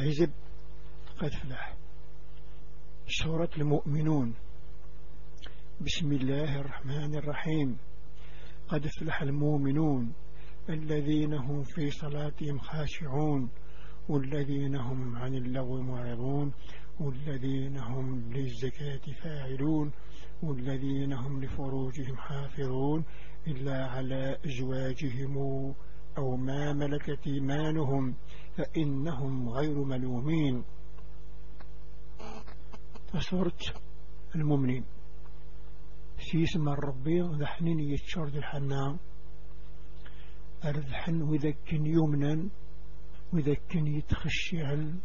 حزب 0.00 0.30
قد 1.18 1.30
فلح 1.30 1.76
سورة 3.06 3.50
المؤمنون. 3.56 4.34
بسم 5.80 6.12
الله 6.12 6.60
الرحمن 6.60 7.14
الرحيم. 7.14 7.78
قد 8.68 8.86
فلح 8.86 9.22
المؤمنون 9.22 10.12
الذين 10.68 11.34
هم 11.34 11.62
في 11.62 11.90
صلاتهم 11.90 12.58
خاشعون 12.58 13.50
والذين 14.08 14.76
هم 14.76 15.16
عن 15.16 15.34
اللغو 15.34 15.82
معرضون 15.82 16.52
والذين 17.00 17.78
هم 17.78 18.32
للزكاة 18.32 19.00
فاعلون 19.22 19.92
والذين 20.42 21.12
هم 21.12 21.44
لفروجهم 21.44 22.16
حافظون 22.16 23.04
إلا 23.46 23.86
على 23.86 24.38
أزواجهم 24.46 25.36
أو 26.18 26.36
ما 26.36 26.72
ملكت 26.72 27.26
إيمانهم 27.26 28.14
فإنهم 28.56 29.48
غير 29.48 29.84
ملومين. 29.84 30.64
فصورت 33.12 33.74
المؤمنين. 34.34 34.84
في 36.20 36.42
اسم 36.42 36.68
الربي 36.68 37.20
ذحنين 37.20 37.80
يتشرد 37.80 38.36
الحنام 38.36 38.98
أرذحن 40.64 41.22
وذكن 41.22 41.86
يمنا 41.86 42.48
وذكن 43.32 43.86
يتخشعا 43.86 45.00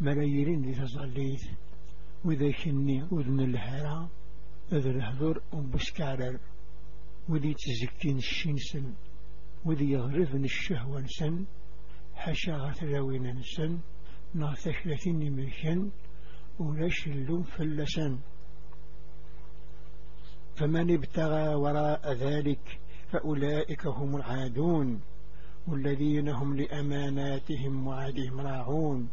ملايين 0.00 0.72
تظليث 0.72 1.44
وذكني 2.24 3.02
أذن 3.02 3.40
الهرى 3.40 4.08
أذن 4.72 4.90
الهذر 4.90 5.42
أمبسكارر 5.54 6.40
وذي 7.28 7.54
تزكين 7.54 8.20
وذي 9.64 9.90
يغرفن 9.90 10.44
الشهوة 10.44 11.00
نسن 11.00 11.44
حشا 12.14 12.52
غثلاوين 12.56 13.26
نسن 13.26 13.78
نغثكلتين 14.34 15.18
نميشن 15.18 15.90
ولاش 16.58 17.06
اللوم 17.06 17.42
فلسن. 17.42 18.18
فمن 20.56 20.94
ابتغى 20.94 21.54
وراء 21.54 22.12
ذلك 22.12 22.80
فأولئك 23.10 23.86
هم 23.86 24.16
العادون 24.16 25.00
والذين 25.68 26.28
هم 26.28 26.56
لأماناتهم 26.56 27.86
وعدهم 27.86 28.40
راعون 28.40 29.08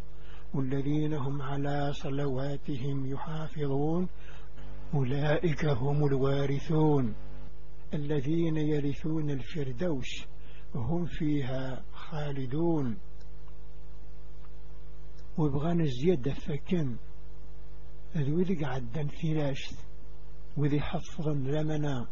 والذين 0.54 1.14
هم 1.14 1.42
على 1.42 1.94
صلواتهم 1.94 3.06
يحافظون 3.12 4.08
أولئك 4.94 5.66
هم 5.66 6.06
الوارثون. 6.06 7.16
الذين 7.94 8.58
يرثون 8.58 9.30
الفردوس 9.30 10.26
وهم 10.76 11.06
فيها 11.06 11.84
خالدون. 11.94 12.98
وبغانا 15.38 15.84
الزيادة 15.84 16.34
فكم 16.34 16.98
ذو 18.18 18.42
ذي 18.42 18.66
عدن 18.66 19.08
ثلاث 19.08 19.80
وذي 20.58 20.81
حفظا 20.81 21.34
لمنا 21.34 22.08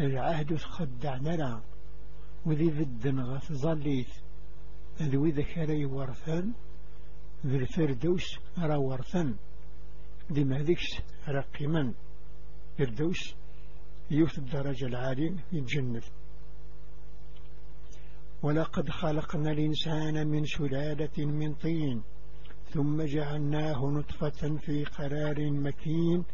العهد 0.00 0.56
تخدعنا 0.56 1.30
لا 1.36 1.60
وذي 2.46 2.70
ذدن 2.70 3.20
غث 3.20 3.52
ظليت 3.52 4.08
ذو 5.02 5.26
ذكري 5.26 5.84
ورثا 5.84 6.52
ذي 7.46 7.56
الفردوس 7.56 8.38
را 8.58 8.76
ورثا 8.76 9.36
ذي 10.32 10.44
مهذكس 10.44 11.00
رقما 11.28 11.94
فردوس 12.78 13.34
يوث 14.10 14.38
الدرجة 14.38 14.86
العالية 14.86 15.36
في 15.50 15.58
الجنة. 15.58 16.02
ولقد 18.42 18.90
خلقنا 18.90 19.50
الإنسان 19.50 20.26
من 20.26 20.44
سلالة 20.44 21.26
من 21.26 21.54
طين 21.54 22.02
ثم 22.70 23.02
جعلناه 23.02 23.86
نطفة 23.86 24.56
في 24.56 24.84
قرار 24.84 25.50
مكين 25.50 26.24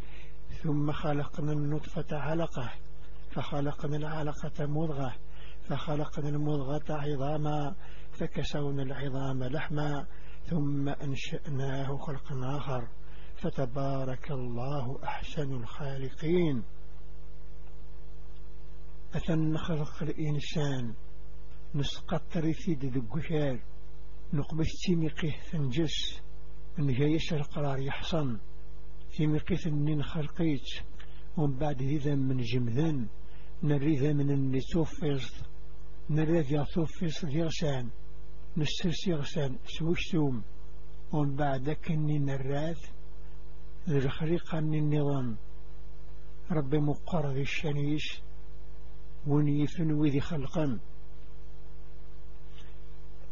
ثم 0.63 0.93
خلقنا 0.93 1.53
النطفة 1.53 2.17
علقة 2.17 2.73
فخلقنا 3.31 3.97
العلقة 3.97 4.67
مضغة 4.67 5.15
فخلقنا 5.69 6.29
المضغة 6.29 6.85
عظاما 6.89 7.75
فكسونا 8.13 8.83
العظام 8.83 9.45
لحما 9.45 10.07
ثم 10.51 10.89
أنشأناه 10.89 11.97
خلقا 11.97 12.57
آخر. 12.57 12.89
فتبارك 13.37 14.31
الله 14.31 14.99
أحسن 15.05 15.53
الخالقين. 15.53 16.63
أثن 19.15 19.57
خلق 19.57 20.03
الإنسان. 20.03 20.95
نسقط 21.75 22.39
ثيد 22.39 22.85
ذقشار 22.85 23.59
نقبش 24.33 24.69
تيمقه 24.87 25.35
ثنجس 25.51 26.21
نجايش 26.79 27.33
القرار 27.33 27.79
يحصن. 27.79 28.39
تيمقه 29.17 29.55
ثنين 29.55 30.03
خلقيت 30.03 30.69
ومن 31.37 31.59
بعد 31.59 31.83
ذا 31.83 32.15
من 32.15 32.37
جمذن. 32.37 33.09
نريد 33.63 34.05
من 34.05 34.31
النتوفيز 34.31 35.43
نريد 36.11 36.51
يطوفيز 36.51 37.25
ديغسان 37.25 37.91
نسترسي 38.57 39.15
غسان. 39.15 39.59
سوش 39.67 40.13
ثوم 40.13 40.43
ومن 41.13 41.37
بعد 41.37 41.71
كني 41.71 42.19
نراد 42.19 42.77
ذي 43.89 43.99
الخريقة 43.99 44.61
من 44.61 44.75
النظام 44.75 45.37
ربي 46.51 46.79
مقر 46.79 47.33
ذي 47.33 47.41
الشنيش 47.41 48.23
ونيفن 49.27 49.93
وذي 49.93 50.21
خلقا 50.21 50.81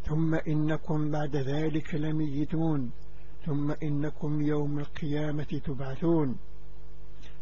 ثم 0.06 0.34
إنكم 0.34 1.10
بعد 1.10 1.36
ذلك 1.36 1.94
لميتون 1.94 2.90
ثم 3.46 3.70
إنكم 3.82 4.40
يوم 4.42 4.78
القيامة 4.78 5.60
تبعثون. 5.64 6.36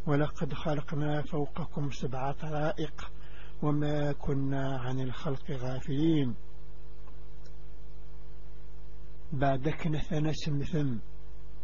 ولقد 0.06 0.52
خلقنا 0.52 1.22
فوقكم 1.22 1.90
سبع 1.90 2.32
طرائق 2.32 3.10
وما 3.62 4.12
كنا 4.12 4.78
عن 4.78 5.00
الخلق 5.00 5.50
غافلين. 5.50 6.34
بعدك 9.32 9.86
نثنا 9.86 10.32
سمثم 10.32 10.98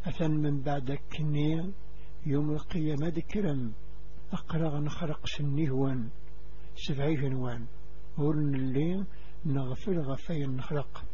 أثن 0.04 0.30
من 0.30 0.62
بعدك 0.62 1.02
كنيا 1.18 1.72
يوم 2.26 2.50
القيامة 2.50 3.08
ذكرم 3.08 3.72
أقرغ 4.32 4.78
نخرق 4.78 5.26
سنهوان 5.26 6.08
سبعي 6.74 7.14
جنوان 7.14 7.66
ورن 8.18 8.54
اللي 8.54 9.04
نغفر 9.46 10.00
غفي 10.00 10.46
نخرق 10.46 11.04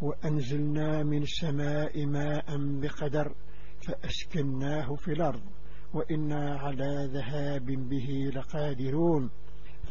وأنزلنا 0.00 1.02
من 1.02 1.22
السماء 1.22 2.06
ماء 2.06 2.44
بقدر 2.56 3.34
فأسكناه 3.86 4.94
في 4.94 5.12
الأرض. 5.12 5.42
وإنا 5.94 6.58
على 6.58 7.10
ذهاب 7.12 7.66
به 7.66 8.30
لقادرون. 8.34 9.30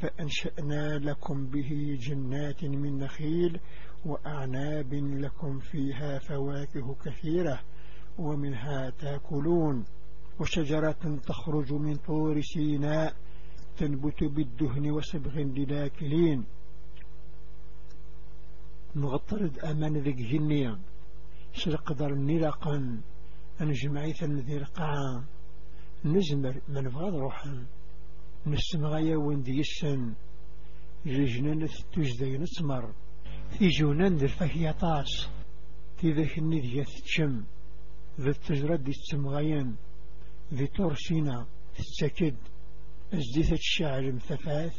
فأنشأنا 0.02 0.98
لكم 0.98 1.46
به 1.46 1.98
جنات 2.00 2.64
من 2.64 2.98
نخيل 2.98 3.60
وأعناب 4.06 4.94
لكم 4.94 5.60
فيها 5.60 6.20
فواكه 6.20 6.96
كثيرة 7.06 7.60
ومنها 8.18 8.90
تأكلون. 8.90 9.86
وشجرة 10.40 11.20
تخرج 11.28 11.74
من 11.74 11.96
طور 11.96 12.42
سيناء 12.42 13.14
تنبت 13.80 14.24
بالدهن 14.24 14.92
وسبغ 14.92 15.36
للاكلين 15.40 16.46
نغطرد 18.96 19.60
أمان 19.60 19.98
ذيك 19.98 20.16
جنيا 20.16 20.80
سلقدر 21.54 22.16
نلقا 22.16 23.02
أنجمعي 23.62 24.14
ثنذي 24.14 24.58
القاعة 24.58 25.24
نزمر 26.06 26.62
من 26.70 26.90
فغض 26.90 27.16
روحا. 27.16 27.66
وندي 29.16 29.60
السن 29.60 30.14
جنان 31.06 31.68
تجدي 31.94 32.38
نسمر. 32.38 32.94
في 33.50 33.68
جونان 33.68 34.16
ذي 34.16 34.26
الفهي 34.26 34.74
طاس. 34.74 35.30
في 35.98 36.12
ذاك 36.12 36.38
الندية 36.38 36.84
تشم 36.84 37.44
ذي 38.20 38.30
التجرد 38.30 38.88
السمغيان 38.88 39.76
ذي 40.54 40.68
تورسينا 40.68 41.48
تتكد 41.76 42.36
ازديثة 43.14 43.54
الشعر 43.54 44.12
مثفاث 44.12 44.78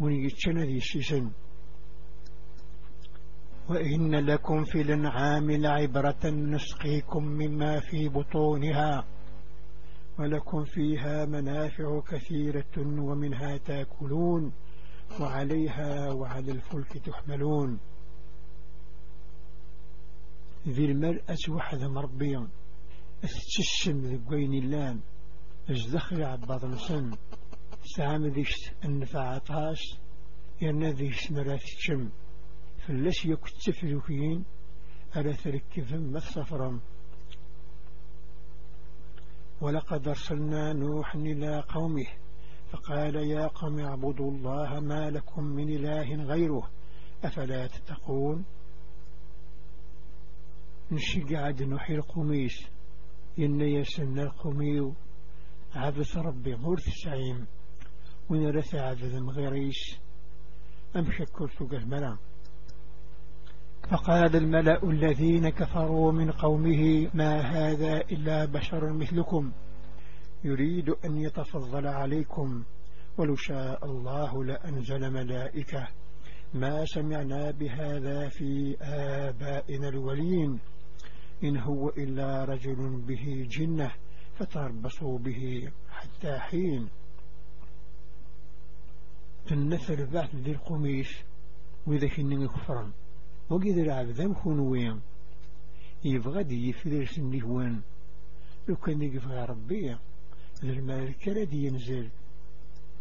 ونيتشنا 0.00 0.64
ذي 0.64 0.76
الشيسن 0.76 1.30
وإن 3.68 4.14
لكم 4.14 4.64
في 4.64 4.80
الأنعام 4.80 5.50
لعبرة 5.50 6.30
نسقيكم 6.30 7.24
مما 7.24 7.80
في 7.80 8.08
بطونها 8.08 9.04
ولكم 10.18 10.64
فيها 10.64 11.24
منافع 11.24 12.00
كثيرة 12.00 12.74
ومنها 12.78 13.56
تأكلون 13.56 14.52
وعليها 15.20 16.12
وعلى 16.12 16.52
الفلك 16.52 16.98
تحملون. 16.98 17.78
ذي 20.68 20.84
المرأة 20.84 21.38
وحد 21.48 21.78
مربيا 21.80 22.48
أستشم 23.24 24.00
ذقوين 24.00 24.54
اللان 24.54 25.00
ازدخل 25.70 26.22
عباد 26.22 26.64
نسن 26.64 27.10
سعام 27.84 28.26
ذيش 28.26 28.70
النفعاتاس 28.84 29.78
يرنا 30.60 30.90
ذيش 30.90 31.32
مرات 31.32 31.62
الشم 31.62 32.10
فلاش 32.86 33.24
يكتف 33.24 33.84
ذكين 33.84 34.44
ألا 35.16 35.32
ما 35.90 36.18
السفرا 36.18 36.80
ولقد 39.60 40.08
أرسلنا 40.08 40.72
نوحا 40.72 41.18
إلى 41.18 41.60
قومه 41.68 42.06
فقال 42.72 43.14
يا 43.14 43.46
قوم 43.46 43.80
اعبدوا 43.80 44.30
الله 44.30 44.80
ما 44.80 45.10
لكم 45.10 45.44
من 45.44 45.68
إله 45.68 46.24
غيره 46.24 46.70
أفلا 47.24 47.66
تتقون؟ 47.66 48.44
نشي 50.92 51.20
قاعد 51.20 51.62
نحي 51.62 51.94
القميس 51.94 52.66
إن 53.38 53.60
يسن 53.60 54.18
القميو 54.18 54.94
عبث 55.74 56.16
ربي 56.16 56.54
غرث 56.54 56.88
سعيم 57.04 57.46
ونرث 58.30 58.74
عبث 58.74 59.14
مغيريس 59.14 59.98
أم 60.96 61.12
شكرت 61.12 61.62
قهملا 61.72 62.16
فقال 63.90 64.36
الملأ 64.36 64.82
الذين 64.82 65.48
كفروا 65.48 66.12
من 66.12 66.30
قومه 66.30 67.10
ما 67.14 67.40
هذا 67.40 67.96
إلا 67.96 68.44
بشر 68.44 68.92
مثلكم 68.92 69.52
يريد 70.44 70.90
أن 71.04 71.16
يتفضل 71.16 71.86
عليكم 71.86 72.64
ولو 73.18 73.36
شاء 73.36 73.84
الله 73.84 74.44
لأنزل 74.44 75.10
ملائكة. 75.10 75.88
ما 76.54 76.84
سمعنا 76.84 77.50
بهذا 77.50 78.28
في 78.28 78.76
آبائنا 78.80 79.88
الولين 79.88 80.60
إن 81.44 81.56
هو 81.56 81.88
إلا 81.88 82.44
رجل 82.44 83.02
به 83.06 83.46
جنة 83.50 83.90
فتربصوا 84.34 85.18
به 85.18 85.72
حتى 85.90 86.38
حين 86.38 86.88
النثر 89.52 90.04
بعد 90.04 90.36
ذي 90.36 90.50
القميش 90.52 91.24
وإذا 91.86 92.08
كنني 92.08 92.48
كفرا 92.48 92.92
وقيد 93.50 93.78
العبد 93.78 94.22
مكون 94.22 94.58
وين؟ 94.58 95.00
يبغى 96.04 96.42
دي 96.42 96.68
يفرش 96.68 97.18
النهوان 97.18 97.80
لو 98.68 98.76
كان 98.76 99.02
يقفى 99.02 99.46
ربي 99.48 99.96
الملكة 100.62 101.32
الذي 101.32 101.64
ينزل. 101.64 102.10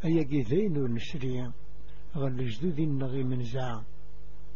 أي 0.06 0.24
قيذين 0.24 0.78
ونسريا 0.78 1.52
غل 2.16 2.48
جدود 2.48 2.80
النغي 2.80 3.24
من 3.24 3.44
زعم 3.44 3.84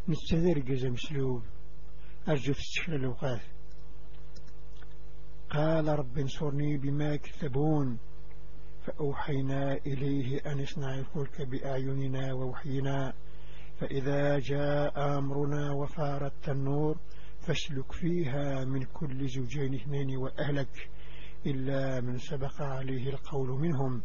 نستذر 0.07 0.59
قزم 0.59 0.95
سلوب 0.95 1.43
أرجو 2.27 2.53
تستشكل 2.53 2.95
الأوقات. 2.95 3.41
قال 5.49 5.87
رب 5.87 6.17
انصرني 6.17 6.77
بما 6.77 7.15
كذبون 7.15 7.97
فأوحينا 8.87 9.73
إليه 9.73 10.39
أن 10.45 10.61
اصنع 10.61 10.95
الفلك 10.95 11.41
بأعيننا 11.41 12.33
ووحينا. 12.33 13.13
فإذا 13.79 14.39
جاء 14.39 15.17
أمرنا 15.17 15.71
وفارت 15.71 16.49
النور 16.49 16.97
فاسلك 17.39 17.91
فيها 17.91 18.65
من 18.65 18.83
كل 18.83 19.27
زوجين 19.27 19.73
اثنين 19.73 20.17
وأهلك 20.17 20.89
إلا 21.45 22.01
من 22.01 22.17
سبق 22.17 22.61
عليه 22.61 23.09
القول 23.09 23.49
منهم. 23.49 24.01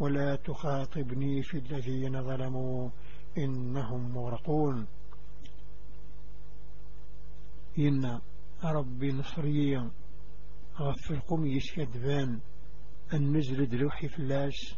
ولا 0.00 0.36
تخاطبني 0.36 1.42
في 1.42 1.58
الذين 1.58 2.22
ظلموا 2.22 2.90
إنهم 3.38 4.14
مغرقون. 4.14 4.86
إن 7.78 8.20
ربي 8.64 9.12
نصريا 9.12 9.90
غفركم 10.80 11.46
يشكدبان 11.46 12.40
النزل 13.14 13.68
دلوحي 13.68 14.08
فلاس 14.08 14.74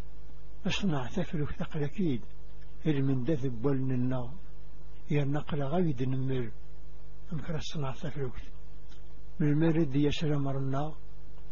أصنع 0.67 1.07
تفلك 1.07 1.51
ثقل 1.53 1.85
أكيد. 1.85 2.21
ولن 2.87 3.91
النار 3.91 4.35
يا 5.11 5.23
النقل 5.23 5.63
غايد 5.63 6.03
نمر 6.03 6.51
أمكر 7.33 7.57
الصنع 7.57 7.93
تفلك 7.93 8.53
من 9.41 9.49
المرد 9.49 9.97
يسلم 9.97 10.49
النار 10.49 10.97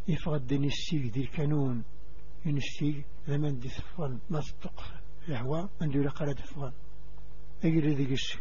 يفغدني 0.08 0.66
السيق 0.66 1.12
دي 1.12 1.20
الكانون 1.20 1.84
إن 2.46 2.56
السيق 2.56 3.04
لمن 3.28 3.58
دي 3.58 3.68
ثفان 3.68 4.18
نصدق 4.30 4.84
الهواء 5.28 5.70
عنده 5.80 6.00
لقرة 6.00 6.32
ثفان 6.32 6.72
أجل 7.64 7.94
ذي 7.94 8.12
قش 8.12 8.38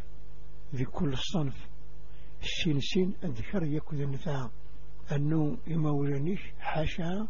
ذي 0.75 0.85
كل 0.85 1.17
صنف. 1.17 1.67
السين 2.41 2.79
سين 2.79 3.13
الذكر 3.23 3.63
يكون 3.63 4.01
النفاع 4.01 4.49
أنه 5.11 5.57
يمولنيش 5.67 6.41
حاشا 6.59 7.27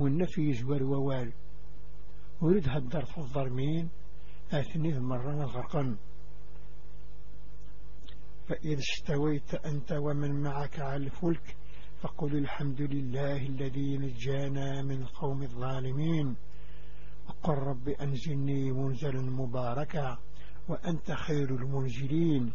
والنفي 0.00 0.50
يزور 0.50 0.82
ووال. 0.82 1.32
ورد 2.40 2.68
هدر 2.68 3.04
في 3.04 3.18
الظرمين 3.18 3.88
أثني 4.52 5.00
مرة 5.00 5.44
غرقا. 5.44 5.96
فإذا 8.48 8.78
استويت 8.78 9.54
أنت 9.54 9.92
ومن 9.92 10.42
معك 10.42 10.80
على 10.80 11.04
الفلك 11.04 11.56
فقل 12.00 12.36
الحمد 12.36 12.80
لله 12.80 13.46
الذي 13.46 13.98
نجانا 13.98 14.82
من 14.82 15.04
قوم 15.04 15.42
الظالمين. 15.42 16.36
وقل 17.28 17.54
رب 17.54 17.88
أنزلني 17.88 18.72
منزلا 18.72 19.22
مباركا 19.22 20.18
وأنت 20.68 21.12
خير 21.12 21.54
المنزلين. 21.54 22.52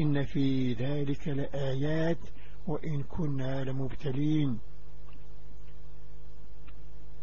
إن 0.00 0.24
في 0.24 0.72
ذلك 0.72 1.28
لآيات 1.28 2.18
وإن 2.66 3.02
كنا 3.02 3.64
لمبتلين. 3.64 4.58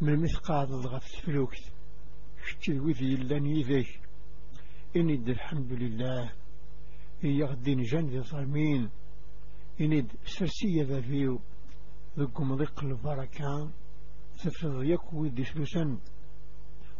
من 0.03 0.19
مثقال 0.19 0.69
الغفت 0.69 1.15
فلوكت 1.15 1.71
شتي 2.45 2.79
وذي 2.79 3.15
لن 3.15 3.61
ذيك 3.61 3.99
إند 4.95 5.29
الحمد 5.29 5.73
لله. 5.73 6.31
هي 7.21 7.43
غدين 7.43 7.81
جند 7.81 8.21
ظالمين 8.21 8.89
إند 9.81 10.11
سرسية 10.25 10.83
ذا 10.83 11.01
فيو 11.01 11.39
ذكم 12.19 12.55
ضيق 12.55 12.83
البركة. 12.83 13.71
تفرض 14.43 14.83
يكو 14.83 15.25
ذي 15.25 15.43
سلوسا 15.43 15.97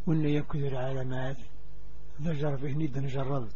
وإن 0.08 0.26
يكو 0.26 0.58
ذي 0.58 0.68
العالمات 0.68 1.38
ذا 2.22 2.34
جرب 2.34 2.66
ند 2.66 2.98
نجرد. 2.98 3.52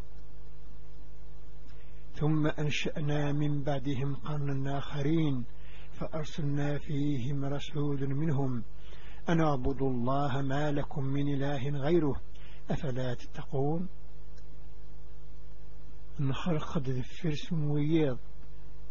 ثم 2.13 2.47
أنشأنا 2.47 3.31
من 3.31 3.63
بعدهم 3.63 4.15
قرنا 4.15 4.77
آخرين. 4.77 5.45
فأرسلنا 5.93 6.77
فيهم 6.77 7.45
رسول 7.45 8.15
منهم. 8.15 8.63
أن 9.29 9.41
اعبدوا 9.41 9.89
الله 9.89 10.41
ما 10.41 10.71
لكم 10.71 11.03
من 11.03 11.33
إله 11.33 11.69
غيره. 11.69 12.21
أفلا 12.69 13.13
تتقون؟ 13.13 13.87
نخرق 16.19 16.77
الفرس 16.77 17.53
وياض 17.53 18.17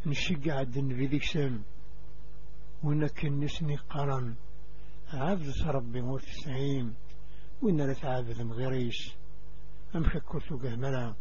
نشقع 0.07 0.61
الدن 0.61 0.89
في 0.89 1.07
ذيك 1.07 1.25
سم 1.25 1.63
ونكنسني 2.83 3.77
قرن 3.77 4.35
عبد 5.13 5.53
ربي 5.67 6.01
وتسعين 6.01 6.95
وإن 7.63 7.77
لا 7.77 7.93
تعبد 7.93 8.43
مغيريش 8.43 9.17
أم 9.97 10.05
شكرت 10.05 10.53
قهملا 10.53 11.15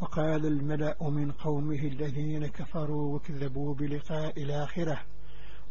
وقال 0.00 0.46
الملأ 0.46 1.10
من 1.10 1.32
قومه 1.32 1.78
الذين 1.78 2.46
كفروا 2.46 3.14
وكذبوا 3.14 3.74
بلقاء 3.74 4.42
الآخرة. 4.42 5.04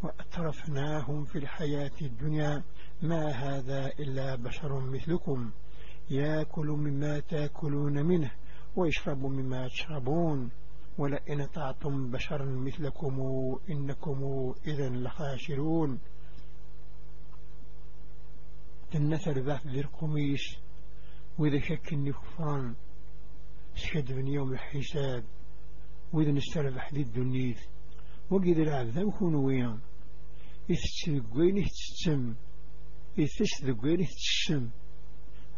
وأترفناهم 0.03 1.23
في 1.23 1.37
الحياة 1.37 1.91
الدنيا 2.01 2.63
ما 3.01 3.29
هذا 3.29 3.87
إلا 3.99 4.35
بشر 4.35 4.79
مثلكم. 4.79 5.51
يأكل 6.09 6.67
مما 6.67 7.19
تأكلون 7.19 8.05
منه 8.05 8.31
ويشرب 8.75 9.25
مما 9.25 9.67
تشربون. 9.67 10.49
ولئن 10.97 11.45
طعتم 11.45 12.11
بشرا 12.11 12.45
مثلكم 12.45 13.21
إنكم 13.69 14.53
إذا 14.67 14.89
لخاشرون 14.89 15.99
تنثر 18.91 19.39
ذات 19.39 19.67
ذي 19.67 19.79
القميش 19.79 20.57
وإذا 21.37 21.59
شك 21.59 21.95
كفران 22.11 22.75
شد 23.75 24.11
من 24.11 24.27
يوم 24.27 24.53
الحساب 24.53 25.23
وإذا 26.13 26.31
نستلف 26.31 26.77
حديد 26.77 27.07
الدنيث 27.07 27.59
وقيد 28.29 28.59
العبد 28.59 28.97
يكون 30.69 31.39
وين 31.39 31.57
يتسلقين 31.57 31.57
يتسم 31.57 32.35
يتسلقين 33.17 33.99
يتسم 33.99 34.69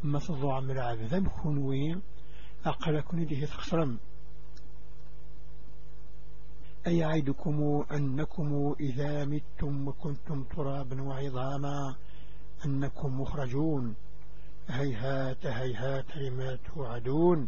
ما 0.04 0.20
تضوع 0.20 0.60
من 0.60 0.72
العبد 0.72 1.14
يكون 1.14 1.58
وين؟ 1.58 2.02
أقل 2.66 3.02
كن 3.02 3.20
يديه 3.20 3.46
تخسرم 3.46 4.00
أي 6.88 7.04
عيدكم 7.04 7.86
أنكم 7.92 8.76
إذا 8.80 9.26
متم 9.26 9.88
وكنتم 9.88 10.44
ترابا 10.44 11.02
وعظاما 11.02 11.96
أنكم 12.66 13.22
مخرجون. 13.22 13.96
هيهات 14.68 15.46
هيهات 15.46 16.18
لما 16.18 16.56
توعدون. 16.56 17.48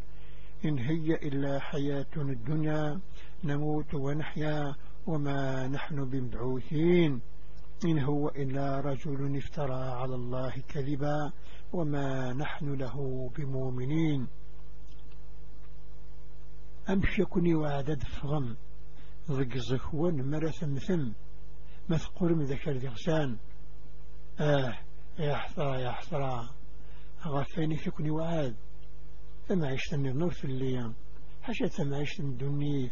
إن 0.65 0.77
هي 0.77 1.15
إلا 1.15 1.60
حياتنا 1.60 2.32
الدنيا 2.32 3.00
نموت 3.44 3.94
ونحيا 3.94 4.75
وما 5.08 5.68
نحن 5.68 6.06
بمبعوثين. 6.10 7.22
إن 7.86 8.00
هو 8.00 8.30
إلا 8.30 8.80
رجل 8.80 9.38
افترى 9.38 9.84
على 9.84 10.16
الله 10.16 10.54
كذبا 10.70 11.32
وما 11.74 12.34
نحن 12.34 12.74
له 12.74 13.30
بمؤمنين. 13.38 14.28
أمشي 16.90 17.24
كوني 17.24 17.56
وعدد 17.56 18.04
فغم 18.04 18.58
ضق 19.32 19.54
الزخوان 19.56 20.30
مرة 20.32 20.50
ثم 20.50 21.14
ما 21.90 21.98
تقول 21.98 22.36
من 22.36 22.46
ذكر 22.46 22.72
ذغسان. 22.72 23.38
آه 24.40 24.78
يا 25.20 25.36
حصرا 25.36 25.78
يا 25.78 25.92
حصرا 25.92 26.50
أغفيني 27.26 27.78
فيكني 27.78 28.12
وعاد. 28.12 28.56
ثم 29.48 29.66
عشت 29.66 29.96
من 29.96 30.08
النور 30.08 30.32
في 30.32 30.46
الليام 30.46 30.94
حشا 31.42 31.68
ثم 31.68 31.94
عشت 31.94 32.22
من 32.22 32.30
الدنيا 32.30 32.92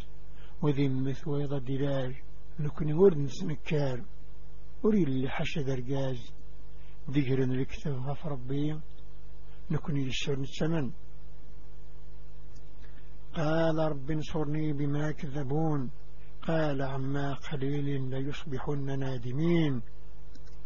وذي 0.62 0.88
مثويضة 0.90 1.58
دلاج 1.58 2.16
نكوني 2.60 2.94
ورد 2.94 3.18
نسنكار 3.18 4.04
أريد 4.86 5.08
اللي 5.08 5.30
حشا 5.30 5.62
درقاز 5.62 6.34
ذكرن 7.10 7.52
الكتاب 7.52 7.94
غف 7.94 8.26
ربي 8.26 8.80
نكوني 9.72 10.06
للشر 10.06 10.40
نتسمن 10.40 10.92
قال 13.34 13.78
رب 13.78 14.12
انصرني 14.12 14.74
بما 14.74 15.12
كذبون 15.12 15.92
قال 16.42 16.82
عما 16.82 17.34
قليل 17.34 18.10
ليصبحن 18.10 19.00
نادمين. 19.00 19.82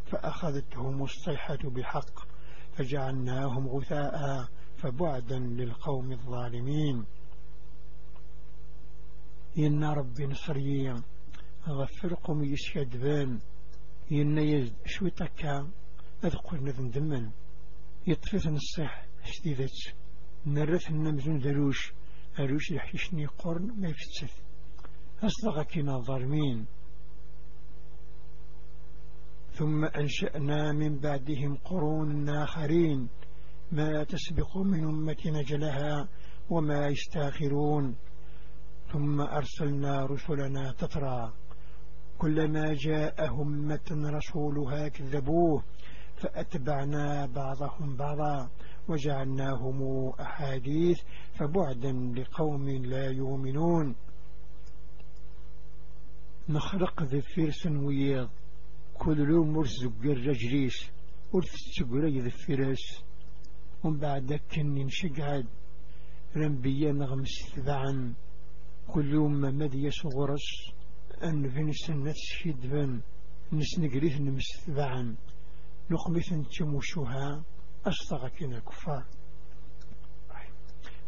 فأخذتهم 0.05 1.03
الصيحة 1.03 1.57
بحق 1.63 2.19
فجعلناهم 2.73 3.67
غثاء 3.67 4.47
فبعدا 4.77 5.39
للقوم 5.39 6.11
الظالمين. 6.11 7.05
إن 9.57 9.83
ربي 9.83 10.25
نصري 10.25 11.01
غفر 11.67 12.13
قوم 12.13 12.43
يسكدبان 12.43 13.39
إن 14.13 14.37
يزد 14.37 14.73
شوي 14.85 15.09
تكا 15.09 15.69
أذقر 16.23 16.59
نذن 16.59 16.89
دمن. 16.89 17.29
يطفث 18.07 18.47
الصح 18.47 19.05
شديدت. 19.23 19.93
نرث 20.45 20.89
النمزون 20.89 21.39
دروش. 21.39 21.93
أروش 22.39 22.71
يحيشني 22.71 23.25
قرن 23.25 23.71
ما 23.79 23.89
يفتث. 23.89 24.33
أصدقكنا 25.23 25.95
الظالمين 25.95 26.65
ثم 29.53 29.85
أنشأنا 29.85 30.71
من 30.71 30.99
بعدهم 30.99 31.57
قرون 31.65 32.29
آخرين. 32.29 33.09
ما 33.71 34.03
تسبق 34.03 34.57
من 34.57 34.83
أمة 34.83 35.21
نجلها 35.25 36.07
وما 36.49 36.87
يستاخرون. 36.87 37.95
ثم 38.91 39.21
أرسلنا 39.21 40.05
رسلنا 40.05 40.71
تترى. 40.71 41.33
كلما 42.17 42.73
جاء 42.73 43.41
أمة 43.41 43.89
رسولها 43.91 44.87
كذبوه 44.87 45.63
فأتبعنا 46.15 47.25
بعضهم 47.25 47.95
بعضا 47.95 48.49
وجعلناهم 48.87 50.09
أحاديث 50.19 51.01
فبعدا 51.33 51.91
لقوم 51.91 52.69
لا 52.69 53.11
يؤمنون. 53.11 53.95
نخرق 56.49 57.03
ذي 57.03 57.21
فيرس 57.21 57.65
وياض 57.65 58.29
كل 58.93 59.19
يوم 59.29 59.53
مرزق 59.53 59.91
الرجليس 60.03 60.91
ورث 61.33 61.55
تقري 61.77 62.19
ذي 62.19 62.29
فيرس 62.29 63.03
ومن 63.83 63.97
بعد 63.99 64.39
كني 64.55 64.83
نشقعد 64.83 65.45
رنبيا 66.37 66.91
نغمس 66.91 67.33
ثبعا 67.55 68.13
كل 68.87 69.13
يوم 69.13 69.41
مدي 69.41 69.91
صغرس. 69.91 70.73
أن 71.23 71.47
بن 72.63 73.01
نسنقريث 73.53 74.21
نمس 74.21 74.45
ثبعا 74.65 75.15
نقمث 75.91 76.33
تموشها 76.57 77.43
أصدقكنا 77.85 78.57
الكفار 78.57 79.05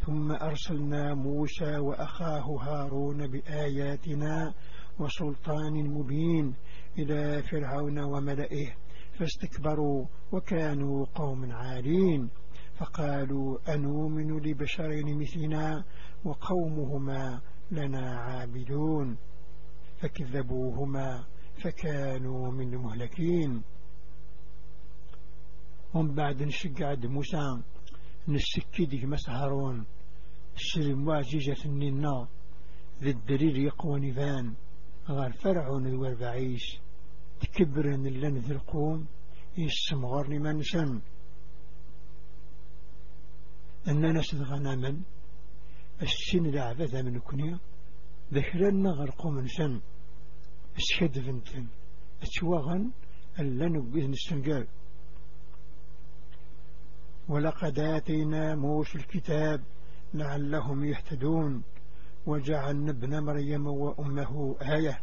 ثم 0.05 0.31
أرسلنا 0.31 1.13
موسى 1.13 1.77
وأخاه 1.77 2.45
هارون 2.61 3.27
بآياتنا 3.27 4.53
وسلطان 4.99 5.73
مبين 5.73 6.55
إلى 6.97 7.43
فرعون 7.43 7.99
وملئه 7.99 8.73
فاستكبروا 9.19 10.05
وكانوا 10.31 11.05
قوم 11.15 11.51
عالين. 11.51 12.29
فقالوا 12.75 13.73
أنؤمن 13.75 14.39
لبشرين 14.39 15.19
مثلنا 15.19 15.83
وقومهما 16.25 17.41
لنا 17.71 18.19
عابدون. 18.19 19.17
فكذبوهما 20.05 21.23
فكانوا 21.63 22.51
من 22.51 22.73
المهلكين. 22.73 23.63
ومن 25.93 26.15
بعد 26.15 26.43
نشقعد 26.43 27.05
موسى 27.05 27.61
نسكي 28.27 29.05
مسهرون 29.05 29.85
السلم 30.55 31.07
واججة 31.07 31.65
الننا 31.65 32.27
ذي 33.01 33.09
الدليل 33.09 33.57
يقوى 33.57 33.99
نفان 33.99 34.53
غير 35.09 35.31
فرعون 35.31 35.87
الوربعيش 35.87 36.79
تكبرن 37.41 38.07
اللن 38.07 38.37
ذي 38.37 38.53
القوم 38.53 39.07
يسمغرني 39.57 40.39
منسن 40.39 41.01
أننا 43.87 44.21
سدغنا 44.21 45.01
السن 46.01 46.45
لعبة 46.55 47.01
من 47.01 47.19
كنيا 47.19 47.59
ذكرنا 48.33 48.89
غرقو 48.89 49.29
منسن 49.29 49.81
السكد 50.77 51.19
فنتن 51.19 51.67
أتواغن 52.21 52.91
اللن 53.39 53.91
بإذن 53.91 54.13
السنقال 54.13 54.67
ولقد 57.29 57.79
آتينا 57.79 58.55
موسى 58.55 58.97
الكتاب 58.97 59.63
لعلهم 60.13 60.85
يهتدون. 60.85 61.63
وجعلنا 62.25 62.91
ابن 62.91 63.23
مريم 63.23 63.67
وأمه 63.67 64.55
آية. 64.61 65.01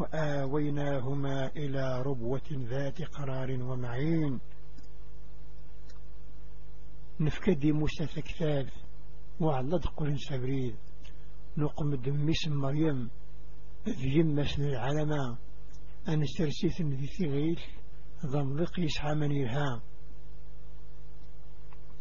وآويناهما 0.00 1.46
إلى 1.56 2.02
ربوة 2.02 2.48
ذات 2.52 3.02
قرار 3.02 3.62
ومعين. 3.62 4.40
نفكدي 7.20 7.72
موسى 7.72 8.06
ثكثاث 8.06 8.72
وعلى 9.40 9.76
قرن 9.76 10.16
سبريد. 10.16 10.76
نقم 11.56 11.94
دميس 11.94 12.48
مريم. 12.48 13.10
ذي 13.88 14.18
يمسن 14.18 14.62
العلماء 14.62 15.38
أن 16.08 16.22
استرسيث 16.22 16.82
ذي 16.82 17.06
ثغيل 17.06 17.60
ضملق 18.26 18.80
يسعى 18.80 19.14
من 19.14 19.42
إرهام 19.42 19.80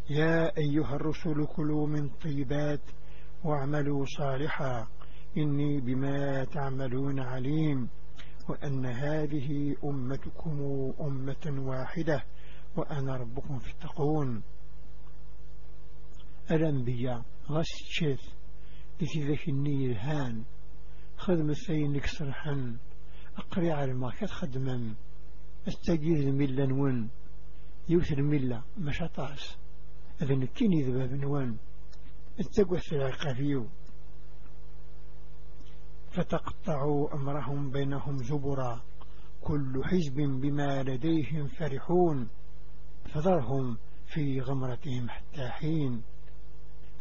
يا 0.09 0.57
أيها 0.57 0.95
الرسل 0.95 1.45
كلوا 1.55 1.87
من 1.87 2.09
طيبات 2.09 2.81
واعملوا 3.43 4.05
صالحا. 4.05 4.87
إني 5.37 5.81
بما 5.81 6.43
تعملون 6.43 7.19
عليم. 7.19 7.89
وأن 8.49 8.85
هذه 8.85 9.75
أمتكم 9.83 10.61
أمة 11.01 11.69
واحدة. 11.69 12.23
وأنا 12.77 13.15
ربكم 13.15 13.59
فاتقون. 13.59 14.43
الأنبياء 16.51 17.25
لكي 19.01 19.27
ذاك 19.27 19.49
النير 19.49 19.97
هان 19.99 20.43
خدم 21.19 21.49
الثين 21.49 21.93
لك 21.93 22.05
صرحا 22.05 22.77
أقري 23.37 23.71
على 23.71 23.93
ما 23.93 24.09
خدما 24.09 24.95
استجيز 25.67 26.27
الملة 26.27 26.65
نون 26.65 27.09
يوث 27.89 28.11
الملة 28.11 28.63
مشاطاس. 28.77 29.57
أذن 30.21 30.45
كيني 30.45 30.83
ذباب 30.83 31.13
نوان. 31.13 31.57
في 32.37 32.95
العقافيو 32.95 33.67
فتقطعوا 36.11 37.13
أمرهم 37.15 37.71
بينهم 37.71 38.17
زبرا. 38.17 38.81
كل 39.41 39.81
حزب 39.83 40.15
بما 40.15 40.83
لديهم 40.83 41.47
فرحون. 41.47 42.29
فذرهم 43.13 43.77
في 44.05 44.41
غمرتهم 44.41 45.09
حتى 45.09 45.49
حين. 45.49 46.03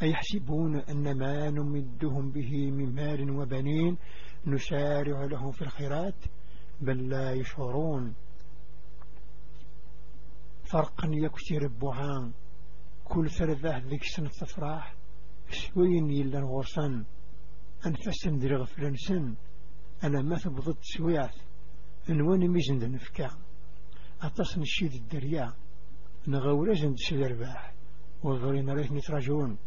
أيحسبون 0.02 0.76
أن 0.76 1.18
ما 1.18 1.50
نمدهم 1.50 2.30
به 2.30 2.70
من 2.70 2.94
مال 2.94 3.30
وبنين 3.30 3.98
نسارع 4.46 5.24
لهم 5.24 5.50
في 5.50 5.62
الخيرات؟ 5.62 6.14
بل 6.80 7.08
لا 7.08 7.32
يشعرون. 7.32 8.14
فرقا 10.64 11.08
يكسر 11.12 11.62
البعان 11.62 12.32
كل 13.04 13.30
ثلاثة 13.30 13.78
ذيك 13.78 14.04
سنة 14.04 14.28
تفراح 14.28 14.94
سوين 15.50 16.10
يلا 16.10 16.40
غرسان 16.40 17.04
أنفسن 17.86 18.38
درغ 18.38 18.64
فرنسن 18.64 19.34
أنا 20.04 20.22
ما 20.22 20.36
ثبضت 20.36 20.78
سويات 20.82 21.34
أنواني 22.10 22.48
ميزن 22.48 22.78
دنفكا 22.78 23.30
أتصن 24.22 24.60
الشيد 24.62 24.92
الدريا. 24.94 25.52
نغورزن 26.28 26.92
دسل 26.92 27.22
الرباح 27.22 27.74
وغرين 28.22 28.70
ريث 28.70 28.92
نتراجون 28.92 29.58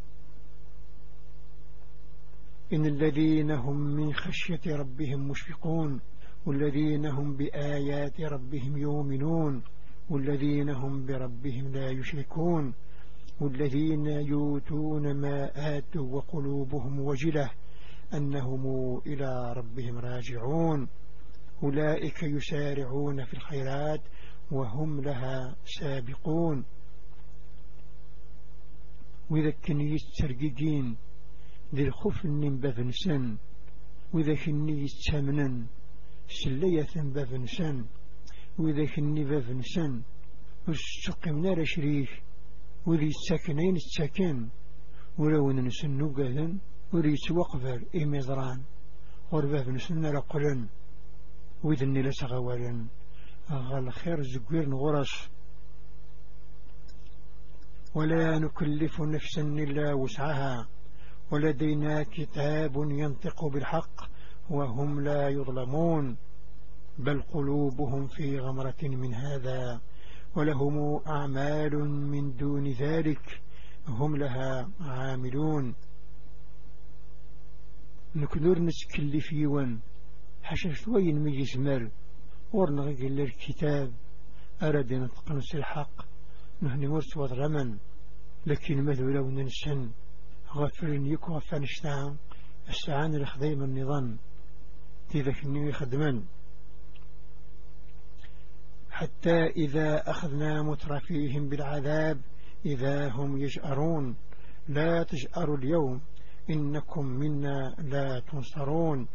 إن 2.73 2.85
الذين 2.85 3.51
هم 3.51 3.77
من 3.77 4.13
خشية 4.13 4.75
ربهم 4.75 5.27
مشفقون 5.27 6.01
والذين 6.45 7.05
هم 7.05 7.35
بآيات 7.35 8.21
ربهم 8.21 8.77
يؤمنون 8.77 9.63
والذين 10.09 10.69
هم 10.69 11.05
بربهم 11.05 11.71
لا 11.73 11.89
يشركون 11.89 12.73
والذين 13.41 14.05
يؤتون 14.05 15.13
ما 15.13 15.51
آتوا 15.77 16.15
وقلوبهم 16.15 16.99
وجلة 16.99 17.51
أنهم 18.13 18.97
إلى 19.05 19.53
ربهم 19.53 19.97
راجعون. 19.97 20.87
أولئك 21.63 22.23
يسارعون 22.23 23.25
في 23.25 23.33
الخيرات 23.33 24.01
وهم 24.51 25.01
لها 25.01 25.55
سابقون. 25.65 26.65
وإذا 29.29 29.51
كني 29.51 29.93
يسترققين 29.93 30.97
ذي 31.75 31.83
الخف 31.83 32.25
من 32.25 32.57
بفنسن 32.59 33.37
وإذا 34.13 34.35
كني 34.35 34.81
يستمنن 34.83 35.65
سلية 36.27 36.95
بفنسن 36.95 37.85
وإذا 38.57 38.85
كني 38.95 39.23
بفنسن 39.23 40.01
واستقمنا 40.67 41.61
لشريك 41.61 42.23
وذي 42.85 43.07
الساكنين 43.07 43.75
الساكن 43.75 44.49
ولو 45.17 45.51
ننسن 45.51 45.97
نقذن 45.97 46.59
وذي 46.93 47.15
سوقفر 47.15 47.83
إميزران 47.95 48.61
ورباب 49.31 49.69
نسن 49.69 50.05
لقلن 50.05 50.67
وإذن 51.63 51.97
لسغوالا 51.97 52.85
أغال 53.51 53.93
خير 53.93 54.21
زقير 54.21 54.69
نغرس 54.69 55.29
ولا 57.95 58.39
نكلف 58.39 59.01
نفسا 59.01 59.41
إلا 59.41 59.93
وسعها. 59.93 60.67
ولدينا 61.31 62.03
كتاب 62.03 62.75
ينطق 62.75 63.45
بالحق 63.45 64.09
وهم 64.49 65.01
لا 65.01 65.29
يظلمون 65.29 66.17
بل 66.97 67.21
قلوبهم 67.21 68.07
في 68.07 68.39
غمرة 68.39 68.81
من 68.83 69.13
هذا 69.13 69.81
ولهم 70.35 71.01
أعمال 71.07 71.75
من 71.89 72.35
دون 72.35 72.67
ذلك 72.67 73.41
هم 73.87 74.15
لها 74.15 74.69
عاملون. 74.79 75.75
نكدر 78.15 78.59
نسكلف 78.59 79.31
يوان 79.31 79.79
حشا 80.43 80.73
شوين 80.73 81.19
ميزمر 81.19 81.91
ورنغي 82.53 83.07
الكتاب 83.07 83.93
أراد 84.61 84.93
نتقنس 84.93 85.55
الحق 85.55 86.05
نهني 86.61 86.87
ورس 86.87 87.17
وضرمن 87.17 87.77
لكن 88.45 88.81
ماذا 88.81 89.03
لو 89.03 89.29
ننسن؟ 89.29 89.91
غفر 90.55 90.93
يكو 90.93 91.39
فنشتعن 91.39 92.17
السعان 92.69 93.15
الخديم 93.15 93.63
النظام 93.63 94.17
تذكرني 95.09 95.57
النيو 95.59 95.71
خدمان 95.71 96.25
حتى 98.89 99.45
إذا 99.45 100.09
أخذنا 100.09 100.61
مترفيهم 100.63 101.49
بالعذاب 101.49 102.21
إذا 102.65 103.09
هم 103.09 103.37
يجأرون 103.37 104.15
لا 104.67 105.03
تجأروا 105.03 105.57
اليوم 105.57 106.01
إنكم 106.49 107.05
منا 107.05 107.75
لا 107.79 108.19
تنصرون. 108.19 109.07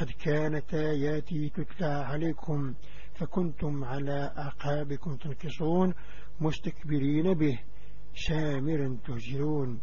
قد 0.00 0.10
كانت 0.10 0.74
آياتي 0.74 1.48
تتلى 1.48 1.86
عليكم 1.86 2.74
فكنتم 3.14 3.84
على 3.84 4.32
أعقابكم 4.38 5.16
تنكصون 5.16 5.94
مستكبرين 6.40 7.34
به 7.34 7.58
سامرا 8.14 8.98
تهجرون 9.06 9.80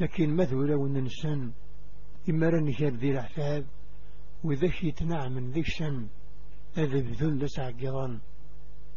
لكن 0.00 0.36
مذولة 0.36 0.76
وننسان 0.76 1.52
إما 2.28 2.48
رنكر 2.48 2.88
ذي 2.88 3.10
العفاب 3.10 3.66
وذكي 4.44 4.92
تنعم 4.92 5.50
ذي 5.50 5.60
الشن 5.60 6.08
هذا 6.74 7.00
بذل 7.00 7.38
لسعقضان 7.38 8.20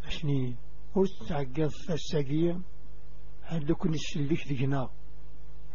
أشني؟ 0.06 0.56
وستعقض 0.96 1.70
فالساقية 1.88 2.62
هذا 3.42 3.74
كن 3.74 3.94
السلك 3.94 4.48
ذينا 4.48 4.90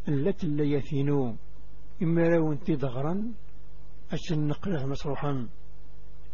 التي 0.09 0.47
اللي 0.47 0.73
يثينو 0.73 1.37
إما 2.03 2.53
أنت 2.53 2.71
ضغرا 2.71 3.33
أشن 4.13 4.47
نقله 4.47 4.87
مسروحا 4.87 5.49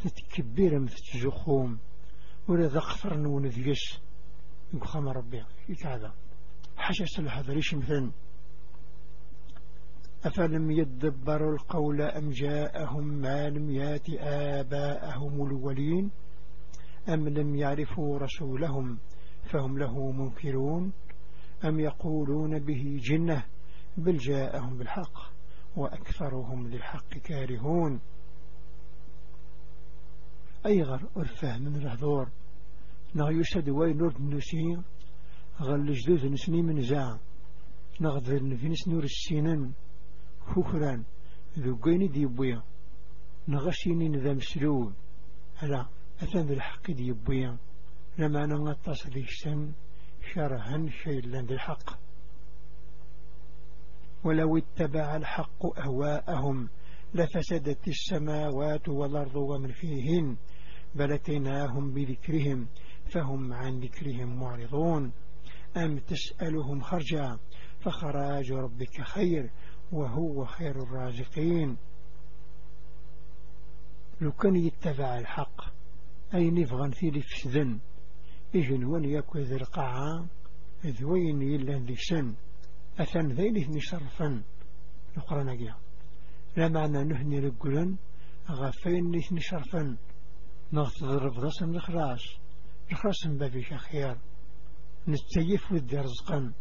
تتكبير 0.05 0.79
مثل 0.79 1.03
جخوم 1.15 1.79
ولا 2.49 2.67
ذخفر 2.67 3.17
نون 3.17 3.47
ذيش 3.47 3.99
يقخم 4.75 5.09
ربي 5.09 5.45
يكعذا 5.69 6.15
حشش 6.77 7.21
هذا 7.21 7.53
ليش 7.53 7.75
مثلا؟ 7.75 8.13
أفلم 10.25 10.71
يدبروا 10.71 11.53
القول 11.53 12.03
أم 12.03 12.31
جاءهم 12.31 13.05
ما 13.05 13.51
لم 13.51 13.71
يات 13.71 14.11
آباءهم 14.21 15.47
الولين 15.47 16.11
أم 17.09 17.29
لم 17.29 17.57
يعرفوا 17.57 18.19
رسولهم 18.19 18.99
فهم 19.45 19.79
له 19.79 20.11
منكرون 20.13 20.93
أم 21.65 21.81
يقولون 21.81 22.59
به 22.59 23.01
جنة 23.03 23.45
بل 23.97 24.17
جاءهم 24.17 24.79
بالحق 24.79 25.33
وأكثرهم 25.77 26.69
للحق 26.69 27.09
كارهون 27.09 28.01
أيغر 30.67 31.09
أرفه 31.17 31.59
من 31.59 31.77
الهذور 31.77 32.29
نغيشد 33.15 33.69
وين 33.69 33.97
نورد 33.97 34.21
نسي 34.21 34.79
غل 35.61 35.93
جدود 35.93 36.25
نسني 36.25 36.63
من 36.63 36.81
زع 36.81 37.17
نغذر 38.01 38.43
نفنس 38.45 38.89
نور 38.89 39.05
السنن 39.05 39.73
فكران 40.47 41.05
ذقين 41.59 42.11
ديبويا 42.13 42.63
نغشيني 43.49 44.09
نذا 44.09 44.33
مسلوب. 44.33 44.93
هلا 45.57 45.87
أثن 46.23 46.53
الحق 46.53 46.91
ديبويا 46.91 47.59
لما 48.19 48.47
نغطس 48.47 49.07
ذيشتن 49.07 49.73
شرها 50.35 50.87
شيء 51.05 51.27
لن 51.27 51.47
ذي 51.47 51.55
الحق. 51.55 51.99
ولو 54.25 54.59
اتبع 54.59 55.17
الحق 55.17 55.79
أهواءهم 55.79 56.69
لفسدت 57.15 57.89
السماوات 57.89 58.89
والأرض 58.89 59.37
ومن 59.37 59.73
فيهن. 59.73 60.37
بلتناهم 60.95 61.95
بذكرهم 61.95 62.69
فهم 63.05 63.53
عن 63.53 63.81
ذكرهم 63.81 64.41
معرضون. 64.41 65.13
أم 65.77 65.99
تسألهم 65.99 66.81
خرجا 66.81 67.39
فخراج 67.81 68.53
ربك 68.53 69.03
خير. 69.03 69.51
وهو 69.95 70.45
خير 70.45 70.83
الرازقين. 70.83 71.77
لو 74.21 74.33
كان 74.33 74.57
يتبع 74.57 75.19
الحق. 75.19 75.75
أي 76.35 76.51
نفغن 76.51 76.91
في 76.91 77.11
لفسدن 77.11 77.79
إجن 78.55 78.85
ون 78.85 79.05
يكو 79.05 79.39
ذي 79.39 79.57
القاعة 79.57 80.27
ذوين 80.87 81.43
يلان 81.43 81.85
ذي 81.85 81.97
سن 81.97 82.35
أثن 82.99 83.33
ذينه 83.33 83.71
نشرفا 83.71 84.43
نقرنا 85.17 85.55
جيا 85.55 85.77
لا 86.57 86.69
معنى 86.69 87.05
نهني 87.05 87.41
لقلن 87.41 87.97
غفين 88.51 89.17
نثني 89.17 89.41
شرفا 89.41 89.97
نغتضرب 90.73 91.33
ضسن 91.33 91.75
الخلاص. 91.75 92.23
الخلاص 92.93 93.27
بابي 93.27 93.63
خير 93.63 94.19
نتيف 95.09 95.73
ودي 95.73 95.97
رزقا 95.99 96.53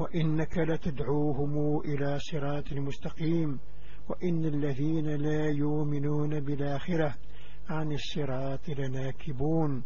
وإنك 0.00 0.58
لتدعوهم 0.58 1.80
إلى 1.80 2.18
صراط 2.18 2.72
مستقيم. 2.72 3.58
وإن 4.08 4.44
الذين 4.44 5.06
لا 5.06 5.46
يؤمنون 5.46 6.40
بالآخرة 6.40 7.14
عن 7.68 7.92
الصراط 7.92 8.68
لناكبون. 8.68 9.82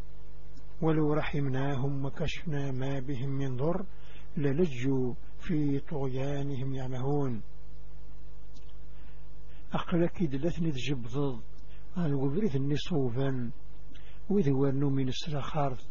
ولو 0.83 1.13
رحمناهم 1.13 2.05
وكشفنا 2.05 2.73
ما 2.73 3.01
بهم 3.01 3.29
من 3.29 3.57
ضر 3.57 3.87
للجوا 4.37 5.15
في 5.39 5.79
طغيانهم 5.79 6.75
يعمهون. 6.75 7.43
أقلك 9.73 10.23
دلتني 10.23 10.73
تجبض 10.73 11.41
الوبريث 11.99 12.57
النصوفا 12.57 13.51
وذوانو 14.31 14.91
من 14.91 15.09
السرخارث 15.09 15.87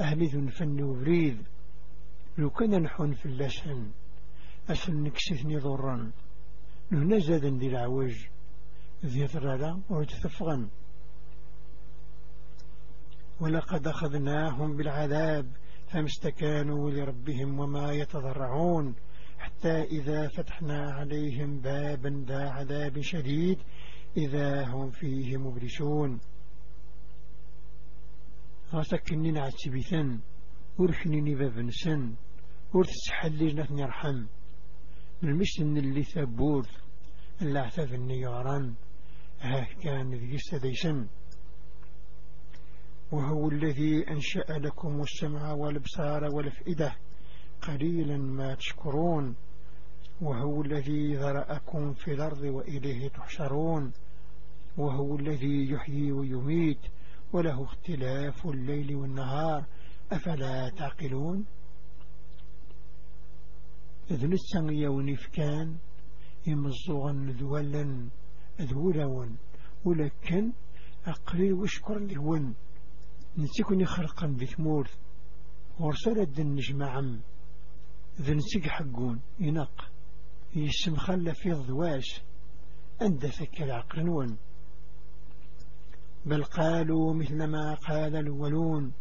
أهلي 0.00 0.26
ذو 0.26 0.40
نفن 0.40 0.82
وبريد 0.82 1.46
لو 2.38 2.50
كان 2.50 2.82
نحون 2.82 3.14
في 3.14 3.26
اللسن 3.26 3.90
أسن 4.70 5.02
نكسثني 5.02 5.56
ضرا 5.56 6.12
نهنا 6.90 7.18
زادا 7.18 7.48
دي 7.48 7.66
العواج 7.66 8.28
ذي 9.04 9.26
ثرالا 9.26 9.80
ويتثفغا 9.90 10.68
ولقد 13.40 13.86
أخذناهم 13.86 14.76
بالعذاب 14.76 15.46
فمستكانوا 15.86 16.90
لربهم 16.90 17.58
وما 17.58 17.92
يتضرعون. 17.92 18.94
حتى 19.38 19.82
إذا 19.82 20.28
فتحنا 20.28 20.92
عليهم 20.92 21.60
بابا 21.60 22.24
ذا 22.28 22.50
عذاب 22.50 23.00
شديد 23.00 23.58
إذا 24.16 24.64
هم 24.64 24.90
فيه 24.90 25.36
مبلسون. 25.36 26.20
غسكني 28.72 29.32
نعتبثا 30.78 30.82
وركنيني 30.82 31.34
باب 31.34 31.58
نسن 31.58 32.14
ور 32.74 32.84
تسحلي 32.84 33.52
نثني 33.52 33.82
يرحم 33.82 34.26
المسن 35.22 35.76
اللي 35.76 36.02
ثبور 36.02 36.66
العثاف 37.42 37.94
النياران 37.94 38.74
ها 39.40 39.64
كان 39.82 40.14
ذي 40.14 40.38
سديسن 40.38 41.06
وهو 43.12 43.48
الذي 43.48 44.08
أنشأ 44.10 44.44
لكم 44.48 45.00
السمع 45.00 45.52
والابصار 45.52 46.24
والافئدة 46.24 46.96
قليلا 47.62 48.16
ما 48.16 48.54
تشكرون 48.54 49.36
وهو 50.20 50.62
الذي 50.62 51.14
ذرأكم 51.14 51.92
في 51.92 52.12
الأرض 52.12 52.42
وإليه 52.42 53.08
تحشرون 53.08 53.92
وهو 54.78 55.16
الذي 55.16 55.70
يحيي 55.70 56.12
ويميت 56.12 56.80
وله 57.32 57.64
اختلاف 57.64 58.46
الليل 58.46 58.96
والنهار 58.96 59.64
أفلا 60.12 60.68
تعقلون؟ 60.68 61.44
إذن 64.10 64.32
السنغي 64.32 64.86
ونفكان 64.86 65.76
يمزغا 66.46 67.12
ذولا 67.40 68.08
ذولون 68.60 69.36
ولكن 69.84 70.52
أقليل 71.06 71.52
وشكر 71.52 71.98
لهون. 71.98 72.54
نسيكني 73.38 73.84
خلقا 73.84 74.26
بثمورث 74.26 74.94
ورسالة 75.80 76.32
النجمع 76.38 77.00
ذا 78.20 78.34
نسيك 78.34 78.68
حقون 78.68 79.20
ينق 79.38 79.90
يسم 80.56 80.96
خلى 80.96 81.34
في 81.34 81.52
الضواش 81.52 82.22
أندى 83.02 83.28
ثك 83.28 83.62
العقل 83.62 84.04
نون. 84.04 84.36
بل 86.26 86.44
قالوا 86.44 87.14
مثل 87.14 87.44
ما 87.44 87.74
قال 87.74 88.16
الأولون 88.16 88.92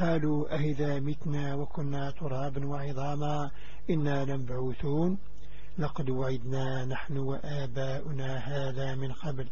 قالوا 0.00 0.54
أهذا 0.54 1.00
متنا 1.00 1.54
وكنا 1.54 2.10
ترابا 2.10 2.66
وعظاما 2.66 3.50
إنا 3.90 4.24
لنبعوثون 4.24 5.18
لقد 5.78 6.10
وعدنا 6.10 6.84
نحن 6.84 7.16
وآباؤنا 7.18 8.36
هذا 8.36 8.94
من 8.94 9.12
قبل. 9.12 9.48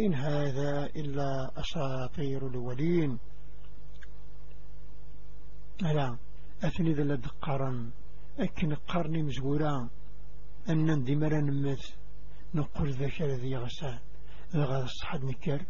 إن 0.00 0.14
هذا 0.14 0.86
إلا 0.96 1.50
أساطير 1.56 2.46
الأولين 2.46 3.18
ألا 5.82 6.16
أثني 6.62 6.92
ذا 6.92 7.02
لدقارا 7.02 7.90
أكن 8.38 8.74
قرني 8.74 9.22
مزورا 9.22 9.88
أن 10.68 10.90
ندمر 10.90 11.34
نمت 11.34 11.94
نقول 12.54 12.92
ذاك 12.92 13.22
الذي 13.22 13.56
غسان. 13.56 13.98
غا 14.54 14.84
الصحد 14.84 15.24
نكر. 15.24 15.64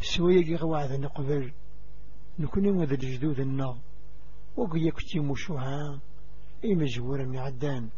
سوية 0.00 0.56
غواذ 0.56 1.00
نقبل. 1.00 1.52
نكون 2.38 2.68
وذا 2.68 2.94
الجدود 2.94 3.40
النار. 3.40 3.78
وقيا 4.56 4.90
كتي 4.90 5.20
مشوها 5.20 6.00
إي 6.64 6.74
مجبورا 6.74 7.24
معدان 7.24 7.88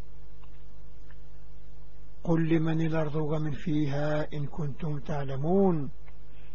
قل 2.24 2.48
لمن 2.48 2.80
الأرض 2.80 3.14
ومن 3.14 3.50
فيها 3.50 4.32
إن 4.32 4.46
كنتم 4.46 4.98
تعلمون. 4.98 5.90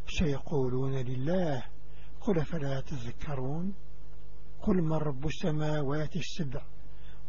سيقولون 0.07 0.95
لله. 0.95 1.63
قل 2.21 2.45
فلا 2.45 2.81
تذكرون؟ 2.81 3.73
قل 4.61 4.81
من 4.81 4.93
رب 4.93 5.25
السماوات 5.25 6.15
السبع 6.15 6.61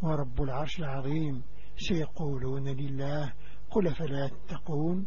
ورب 0.02 0.42
العرش 0.42 0.78
العظيم. 0.78 1.42
سيقولون 1.76 2.68
لله. 2.68 3.32
قل 3.70 3.94
فلا 3.94 4.28
تتقون؟ 4.28 5.06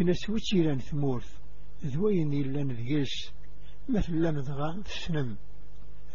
إن 0.00 0.12
سوتي 0.12 0.62
لأن 0.62 0.78
ثمورث. 0.78 1.43
ذوين 1.86 2.52
لأن 2.52 2.72
ذيس 2.72 3.32
مثل 3.88 4.22
لأن 4.22 4.38
ذغا 4.38 4.82
تسنم 4.84 5.36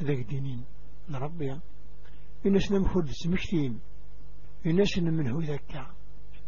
ذاك 0.01 0.25
دينين. 0.25 0.63
لربيا 1.09 1.59
إن 2.45 2.59
سنم 2.59 2.87
خلد 2.87 3.09
سمكتين 3.11 3.79
إن 4.65 4.85
سنم 4.85 5.13
منه 5.13 5.53
ذكا 5.53 5.93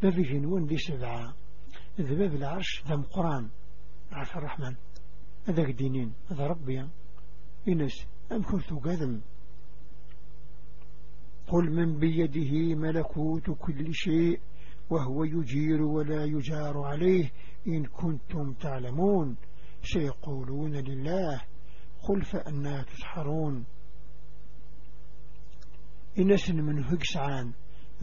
ما 0.04 0.12
في 0.12 0.22
جنون 0.22 0.66
دي 0.66 0.78
سبعة 0.78 1.34
ذباب 2.00 2.36
العرش 2.36 2.84
ذا 2.88 2.96
قرآن 2.96 3.50
عرش 4.12 4.36
الرحمن. 4.36 4.76
هذاك 5.48 5.72
دينين. 5.72 6.14
هذا 6.30 6.48
ربيا 6.48 6.90
إنس 7.68 8.06
أم 8.32 8.44
كنت 8.44 8.74
قدم. 8.74 9.22
قل 11.48 11.72
من 11.72 12.00
بيده 12.00 12.76
ملكوت 12.76 13.50
كل 13.60 13.94
شيء 13.94 14.40
وهو 14.90 15.24
يجير 15.24 15.82
ولا 15.82 16.26
يجار 16.26 16.78
عليه. 16.78 17.32
إن 17.68 17.86
كنتم 17.86 18.54
تعلمون 18.54 19.36
سيقولون 19.84 20.76
لله 20.76 21.42
قل 22.02 22.22
فأنا 22.22 22.84
تسحرون. 22.84 23.66
إنس 26.20 26.50
من 26.50 26.84
هكسعان 26.84 27.54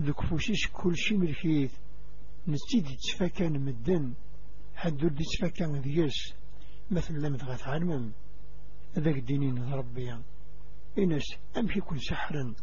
ذك 0.00 0.20
فوشيش 0.20 0.68
كل 0.72 0.96
شيء 0.96 1.18
ملكيث 1.18 1.74
نستيد 2.48 2.86
تفكان 3.08 3.64
مدن 3.64 4.14
حدو 4.74 5.08
تفكان 5.08 5.80
ذيس. 5.80 6.34
مثل 6.90 7.14
لم 7.14 7.36
تغث 7.36 7.68
علمم 7.68 8.12
ذاك 8.98 9.18
دينين 9.18 9.72
ربيا 9.72 10.22
إنس 10.98 11.24
أمشي 11.56 11.80
كل 11.80 12.00
سحرا 12.00 12.54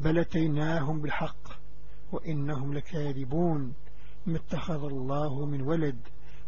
بل 0.00 0.18
أتيناهم 0.18 1.00
بالحق 1.00 1.60
وإنهم 2.12 2.74
لكاذبون. 2.74 3.74
ما 4.26 4.36
اتخذ 4.36 4.84
الله 4.84 5.46
من 5.46 5.62
ولد 5.62 5.98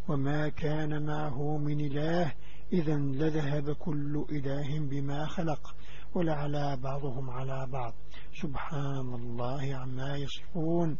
وما 0.07 0.49
كان 0.49 1.05
معه 1.05 1.57
من 1.57 1.79
إله 1.79 2.33
إذا 2.73 2.95
لذهب 2.95 3.71
كل 3.71 4.25
إله 4.31 4.79
بما 4.79 5.25
خلق 5.25 5.75
ولعلى 6.13 6.77
بعضهم 6.77 7.29
على 7.29 7.67
بعض. 7.71 7.93
سبحان 8.41 9.13
الله 9.13 9.75
عما 9.75 10.17
يصفون. 10.17 10.97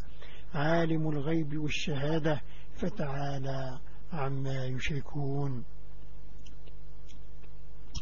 عالم 0.54 1.10
الغيب 1.10 1.58
والشهادة 1.58 2.42
فتعالى 2.76 3.80
عما 4.14 4.66
يشركون. 4.66 5.64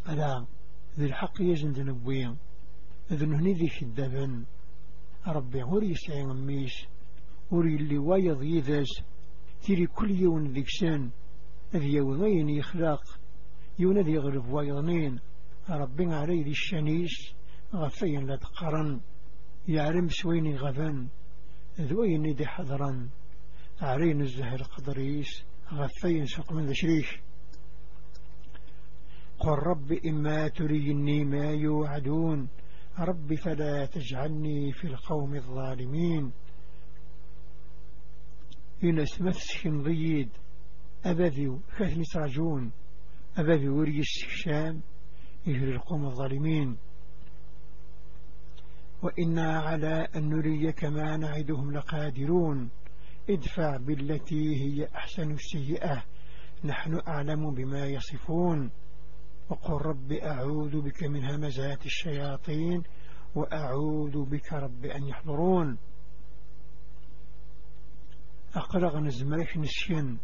ألا 0.09 0.45
ذي 0.99 1.05
الحق 1.05 1.41
يزن 1.41 1.71
ذنبوين. 1.71 2.37
إذن 3.11 3.33
هني 3.33 3.53
ذي 3.53 3.71
الدبن 3.81 4.45
ربي 5.27 5.63
هوري 5.63 5.91
يسعي 5.91 6.23
ميش 6.23 6.87
هوري 7.53 7.75
اللي 7.75 7.97
وايض 7.97 8.43
يذاس 8.43 9.01
تيري 9.63 9.87
كل 9.87 10.11
يوم 10.11 10.47
ذيكسان 10.47 11.09
ذي 11.75 11.93
يوضين 11.93 12.49
يخلاق 12.49 13.03
يون 13.79 14.01
ذي 14.01 14.17
غرب 14.17 14.49
وايضنين 14.49 15.19
ربي 15.69 16.05
علي 16.05 16.43
ذي 16.43 16.51
الشنيس 16.51 17.33
غفين 17.75 18.25
لا 18.25 18.35
تقرن 18.35 18.99
يعرم 19.67 20.09
سويني 20.09 20.57
غفن 20.57 21.07
ذوين 21.79 22.31
ذي 22.31 22.45
حضرا 22.45 23.09
عرين 23.81 24.21
الزهر 24.21 24.63
قدريس 24.63 25.43
غفين 25.73 26.25
سق 26.25 26.53
من 26.53 26.65
ذي 26.65 26.75
شريش 26.75 27.19
قل 29.39 29.49
رب 29.49 29.91
إما 29.91 30.47
تريني 30.47 31.25
ما 31.25 31.51
يوعدون 31.51 32.47
رب 32.99 33.33
فلا 33.35 33.85
تجعلني 33.85 34.71
في 34.71 34.87
القوم 34.87 35.35
الظالمين 35.35 36.31
إن 38.83 38.99
اسمثش 38.99 39.67
ضيد 39.67 40.29
أبذي 41.05 41.59
كثم 41.77 42.01
ترجون 42.13 42.71
أبذي 43.37 43.69
وري 43.69 43.99
السكشام 43.99 44.81
يهر 45.47 45.67
القوم 45.67 46.05
الظالمين. 46.05 46.77
وإنا 49.01 49.59
على 49.59 50.07
أن 50.15 50.29
نريك 50.29 50.85
ما 50.85 51.17
نعدهم 51.17 51.71
لقادرون. 51.71 52.69
ادفع 53.29 53.77
بالتي 53.77 54.55
هي 54.55 54.87
أحسن 54.95 55.31
السيئة. 55.31 56.03
نحن 56.63 57.01
أعلم 57.07 57.53
بما 57.53 57.85
يصفون. 57.85 58.71
وقل 59.49 59.73
رب 59.73 60.11
أعوذ 60.11 60.81
بك 60.81 61.03
من 61.03 61.25
همزات 61.25 61.85
الشياطين. 61.85 62.83
وأعوذ 63.35 64.25
بك 64.25 64.53
رب 64.53 64.85
أن 64.85 65.07
يحضرون. 65.07 65.77
أقرغ 68.55 68.99
نزمرك 68.99 69.57
نسين 69.57 70.19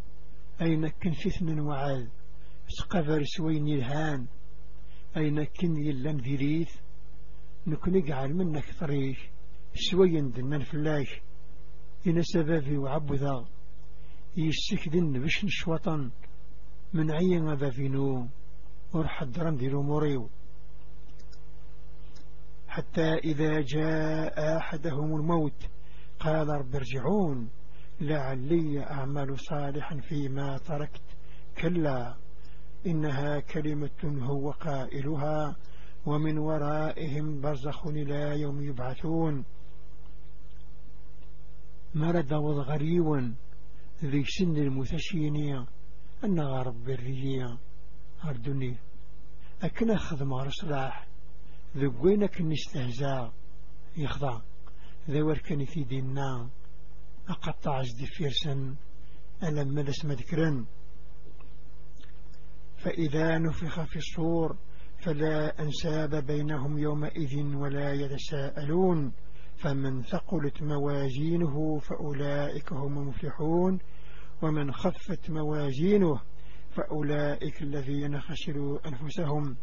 أين 0.62 0.88
كن 0.88 1.10
فتن 1.10 1.60
وعاد 1.60 2.08
سقفر 2.68 3.24
سوين 3.24 3.68
الهان 3.68 4.26
أين 5.16 5.44
كن 5.44 5.76
يلان 5.76 6.16
ذريث؟ 6.16 6.70
نكون 7.66 7.96
اجعل 7.96 8.34
منك 8.34 8.64
طريق 8.80 9.16
سوين 9.74 10.30
دنان 10.30 10.62
فلاش. 10.62 11.20
إن 12.06 12.22
سبابي 12.22 12.78
وعبذا 12.78 13.44
يستكدن 14.36 15.22
بش 15.22 15.44
نشوطا 15.44 16.10
من 16.92 17.10
عين 17.10 17.54
ذا 17.54 17.72
ورحضرا 18.94 19.50
ديرو 19.50 19.82
موريو. 19.82 20.30
حتى 22.68 23.14
إذا 23.14 23.60
جاء 23.60 24.56
أحدهم 24.56 25.16
الموت 25.16 25.68
قال 26.20 26.48
رب 26.48 26.74
ارجعون. 26.74 27.50
لعلي 28.00 28.84
أعمل 28.86 29.38
صالحا 29.38 30.00
فيما 30.00 30.58
تركت. 30.58 31.02
كلا 31.58 32.16
إنها 32.86 33.40
كلمة 33.40 34.24
هو 34.24 34.50
قائلها 34.50 35.56
ومن 36.06 36.38
ورائهم 36.38 37.40
برزخ 37.40 37.86
إلى 37.86 38.40
يوم 38.40 38.62
يبعثون. 38.62 39.44
مرد 41.94 42.32
وضغريوا 42.32 43.34
ذي 44.04 44.24
سن 44.24 44.56
المتشينية 44.56 45.66
أن 46.24 46.40
غرب 46.40 46.88
الرية 46.88 47.58
أردني. 48.24 48.76
أكن 49.62 49.90
أخذ 49.90 50.24
صلاح 50.48 51.06
ذقوينك 51.76 52.40
نستهزاء. 52.40 53.32
يخضع 53.96 54.40
ذا 55.10 55.34
كان 55.34 55.64
في 55.64 55.84
ديننا 55.84 56.48
أقطع 57.30 57.82
جدي 57.82 58.06
فيرسا 58.06 58.76
ألم 59.42 59.74
ملس 59.74 60.04
مذكرا 60.04 60.66
فإذا 62.78 63.38
نفخ 63.38 63.84
في 63.84 63.96
الصور 63.96 64.56
فلا 64.98 65.62
أنساب 65.62 66.26
بينهم 66.26 66.78
يومئذ 66.78 67.56
ولا 67.56 67.92
يتساءلون. 67.92 69.12
فمن 69.56 70.02
ثقلت 70.02 70.62
موازينه 70.62 71.78
فأولئك 71.78 72.72
هم 72.72 72.98
المفلحون. 72.98 73.78
ومن 74.42 74.72
خفت 74.72 75.30
موازينه 75.30 76.20
فأولئك 76.70 77.62
الذين 77.62 78.20
خسروا 78.20 78.88
أنفسهم 78.88 79.56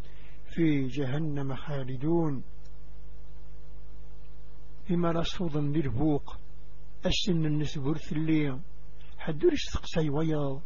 في 0.50 0.88
جهنم 0.88 1.56
خالدون. 1.56 2.44
إما 4.92 5.12
رصودا 5.12 5.62
للبوق 5.62 6.38
السن 7.06 7.46
النسبور 7.46 7.98
ثلي 7.98 8.60
حدور 9.18 9.54
استقصي 9.54 10.10
ويا 10.10 10.62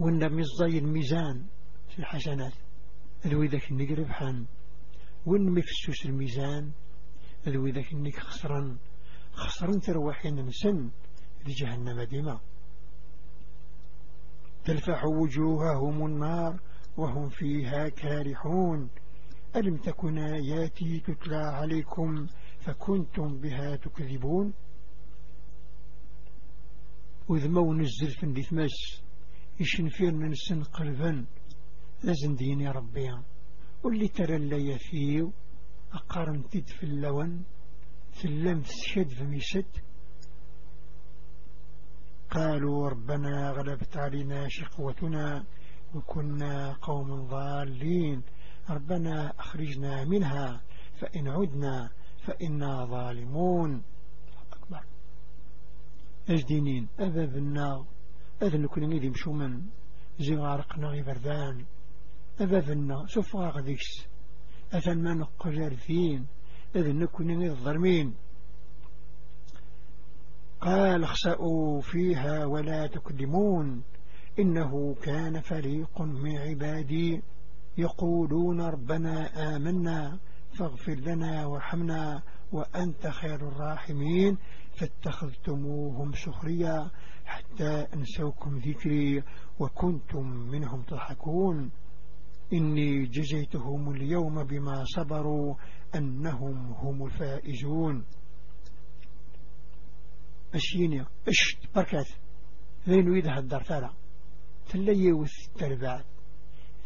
وإن 0.00 0.32
مزاي 0.32 0.78
الميزان 0.78 1.46
في 1.88 1.98
الحسنات. 1.98 2.52
ذوي 3.26 3.46
ذاك 3.46 3.70
النقرب 3.70 4.06
حان 4.06 4.46
وإن 5.26 5.50
مفسوس 5.50 6.06
الميزان. 6.06 6.72
ذوي 7.48 7.72
ذاك 7.72 7.92
النك 7.92 8.18
خسرا 8.18 8.78
خسرا 9.32 9.72
ترواحين 9.78 10.46
نسن 10.46 10.90
لجهنم 11.46 12.02
ديما. 12.02 12.40
تلفح 14.64 15.04
وجوههم 15.04 16.06
النار 16.06 16.60
وهم 16.96 17.28
فيها 17.28 17.88
كارحون. 17.88 18.90
ألم 19.56 19.76
تكن 19.76 20.18
آياتي 20.18 21.00
تتلى 21.00 21.36
عليكم 21.36 22.26
فكنتم 22.60 23.38
بها 23.38 23.76
تكذبون؟ 23.76 24.52
ما 27.28 27.60
ونزل 27.60 28.10
في 28.10 28.42
ثماس 28.42 29.02
يشنفير 29.60 30.10
ننسن 30.10 30.62
قلبا. 30.62 31.26
لازم 32.02 32.34
ديني 32.34 32.70
ربي. 32.70 33.10
واللي 33.84 34.08
ترى 34.08 34.36
اللي 34.36 34.66
يفيو 34.66 35.32
أقارن 35.92 36.48
تد 36.48 36.68
في 36.68 36.82
اللون 38.24 38.62
تسشد 38.62 39.08
في 39.08 39.24
ميسد 39.24 39.66
قالوا 42.30 42.88
ربنا 42.88 43.50
غلبت 43.50 43.96
علينا 43.96 44.48
شقوتنا 44.48 45.44
وكنا 45.94 46.72
قوم 46.72 47.26
ضالين. 47.26 48.22
ربنا 48.70 49.32
أخرجنا 49.38 50.04
منها 50.04 50.62
فإن 51.00 51.28
عدنا 51.28 51.90
فإنا 52.26 52.84
ظالمون. 52.84 53.82
أجدينين. 56.28 56.88
أبابنا 56.98 57.84
أذن 58.42 58.66
كنا 58.66 58.86
نيدي 58.86 59.10
مشومن 59.10 59.62
زي 60.20 60.36
غارقنا 60.36 60.88
غيبردان 60.88 61.64
أبابنا 62.40 63.06
سوف 63.08 63.36
غاديكس 63.36 64.06
أثن 64.72 65.02
ما 65.02 65.14
نقجر 65.14 65.74
فين 65.76 66.26
أذن 66.76 67.06
كنا 67.06 67.34
نيدي 67.34 67.50
الظرمين 67.50 68.14
قال 70.60 71.04
اخسأوا 71.04 71.80
فيها 71.80 72.44
ولا 72.44 72.86
تكدمون 72.86 73.82
إنه 74.38 74.94
كان 75.02 75.40
فريق 75.40 76.02
من 76.02 76.36
عبادي 76.36 77.22
يقولون 77.78 78.60
ربنا 78.60 79.16
آمنا 79.56 80.18
فاغفر 80.58 80.94
لنا 80.94 81.46
وارحمنا 81.46 82.22
وأنت 82.52 83.06
خير 83.06 83.48
الراحمين. 83.48 84.38
فاتخذتموهم 84.76 86.12
سخريا 86.12 86.90
حتى 87.24 87.86
أنسوكم 87.94 88.58
ذكري 88.58 89.22
وكنتم 89.58 90.26
منهم 90.26 90.82
تضحكون. 90.82 91.70
إني 92.52 93.06
جزيتهم 93.06 93.90
اليوم 93.90 94.44
بما 94.44 94.84
صبروا 94.84 95.54
أنهم 95.94 96.72
هم 96.72 97.06
الفائزون. 97.06 98.04
أشيني 100.54 101.04
أشت 101.28 101.74
بركات 101.74 102.08
ذين 102.88 103.16
يدها 103.16 103.38
الدرتالة 103.38 103.90
تلي 104.68 104.98
يوث 104.98 105.48
التربات 105.48 106.04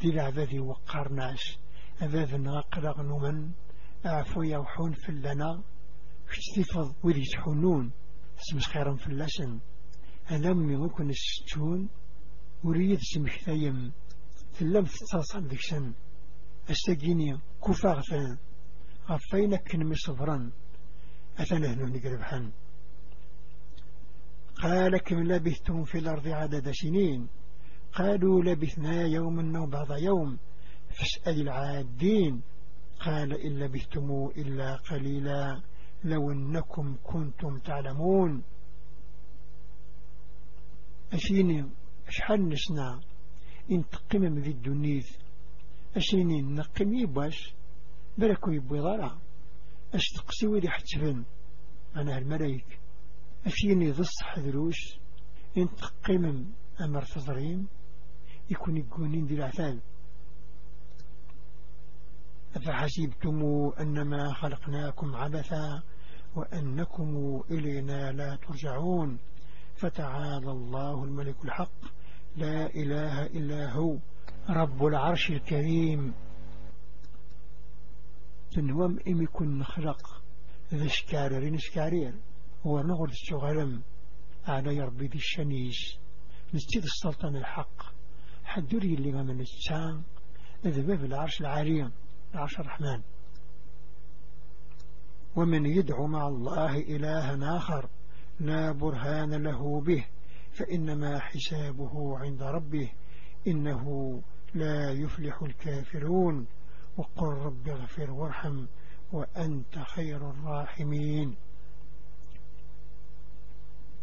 ذي 0.03 0.11
العبادي 0.11 0.61
وقرناش. 0.61 1.59
أباب 2.01 2.35
نغقرغ 2.35 3.03
نمن 3.03 3.51
أعفو 4.07 4.42
يوحون 4.42 4.92
في 4.92 5.09
اللنا. 5.09 5.62
اكتفض 6.31 6.95
وذي 7.05 7.25
تحنون. 7.25 7.93
اسمس 8.38 8.67
خيرا 8.67 8.95
في 8.97 9.07
اللسن. 9.07 9.59
ألم 10.31 10.85
يكون 10.85 11.11
الستون 11.11 11.88
وريد 12.64 12.99
سمك 13.03 13.31
ثيم 13.31 13.93
تلم 14.59 14.85
تتصل 14.85 15.59
سن 15.59 15.93
أستقيني 16.71 17.38
كفاغثا 17.67 18.38
غفينك 19.11 19.73
كنمي 19.73 19.95
صبرا 19.95 20.51
أثنى 21.38 21.67
هنو 21.67 21.87
نقرب 21.87 22.23
حن. 22.23 22.51
قال 24.62 24.99
كم 24.99 25.23
لبثتم 25.23 25.85
في 25.85 25.99
الأرض 25.99 26.29
عدد 26.29 26.71
سنين. 26.71 27.29
قالوا 27.93 28.43
لبثنا 28.43 29.03
يوما 29.03 29.59
أو 29.59 29.67
بعض 29.67 29.93
يوم. 29.93 30.38
فاسأل 30.88 31.41
العادين. 31.41 32.43
قال 33.01 33.33
إن 33.33 33.59
لبثتموا 33.59 34.31
إلا 34.31 34.77
قليلا. 34.77 35.62
لو 36.05 36.33
أنكم 36.33 36.97
كنتم 37.05 37.59
تعلمون. 37.59 38.43
أشيني 41.13 41.71
أشحال 42.09 42.49
نسنا 42.49 43.01
إن 43.71 43.89
تقيم 43.89 44.23
من 44.23 44.39
ذي 44.39 44.51
الدنيث 44.51 45.17
أشيني 45.97 46.43
نقيم 46.43 46.95
يباش 46.95 47.55
بركو 48.19 48.51
يبوي 48.51 48.81
ضرع 48.81 49.17
أش 49.95 50.09
تقسي 50.09 50.47
وذي 50.47 50.69
حتفن 50.69 51.25
أنا 51.97 52.19
الملايك 52.19 52.81
أشيني 53.47 53.93
ضص 53.93 54.23
حذروش 54.23 54.99
إن 55.59 55.69
تقيم 55.77 56.55
أمر 56.81 57.03
تضريم 57.03 57.67
يكون 58.51 58.77
يقونين 58.77 59.27
ذي 59.27 59.35
العثال 59.35 59.81
أفحسبتم 62.59 63.71
أنما 63.81 64.33
خلقناكم 64.33 65.16
عبثا 65.16 65.83
وأنكم 66.37 67.42
إلينا 67.51 68.12
لا 68.12 68.37
ترجعون. 68.37 69.18
فتعالى 69.77 70.51
الله 70.51 71.05
الملك 71.05 71.44
الحق. 71.44 71.81
لا 72.37 72.66
إله 72.66 73.27
إلا 73.27 73.73
هو. 73.73 73.99
رب 74.51 74.87
العرش 74.87 75.31
الكريم. 75.31 76.14
تنوم 78.53 78.99
إم 79.09 79.23
يكون 79.23 79.59
نخلق 79.59 80.23
ذا 80.75 80.87
شكارين 80.87 81.59
شكارير 81.59 82.14
ونغل 82.64 83.11
الشغلم 83.11 83.83
على 84.47 84.77
يربي 84.77 85.07
ذي 85.07 85.18
الشنيس 85.18 85.99
نستيد 86.55 86.83
السلطان 86.83 87.37
الحق. 87.37 87.83
حدوري 88.44 88.94
اللي 88.94 89.12
ما 89.12 89.23
من 89.23 89.40
السام 89.40 90.03
إذا 90.64 90.83
باب 90.83 91.05
العرش 91.05 91.40
العالي 91.40 91.90
العرش 92.35 92.61
الرحمن 92.61 93.03
ومن 95.37 95.67
يدعو 95.67 96.07
مع 96.07 96.29
الله 96.29 96.79
إلها 96.79 97.57
آخر 97.57 97.88
لا 98.41 98.73
برهان 98.73 99.43
له 99.43 99.81
به 99.81 100.05
فإنما 100.53 101.19
حسابه 101.19 102.19
عند 102.19 102.43
ربه 102.43 102.91
إنه 103.47 104.23
لا 104.55 104.93
يفلح 104.93 105.43
الكافرون. 105.43 106.47
وقل 106.97 107.27
رب 107.27 107.69
اغفر 107.69 108.11
وارحم 108.11 108.67
وأنت 109.12 109.79
خير 109.79 110.31
الراحمين. 110.31 111.37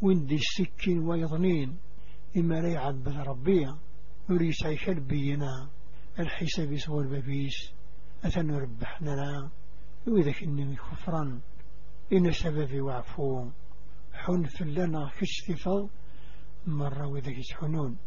وندي 0.02 0.36
السكين 0.36 1.00
ويضنين 1.00 1.78
إما 2.38 2.56
لا 2.56 2.70
يعبد 2.70 3.18
ربيا 3.18 3.78
وريس 4.30 4.66
عيش 4.66 4.90
البينا 4.90 5.70
الحساب 6.20 6.72
يسوى 6.72 7.04
البابيس. 7.04 7.75
أثن 8.26 8.52
ربحنا 8.52 9.50
وإذا 10.08 10.32
كنني 10.32 10.76
كفرا 10.76 11.42
إن 12.14 12.32
سببي 12.32 12.82
وعفو 12.82 13.50
حنف 14.14 14.62
لنا 14.62 15.12
كشتفا 15.20 15.90
مرة 16.68 17.08
وإذا 17.08 17.32
كتحنون 17.32 17.98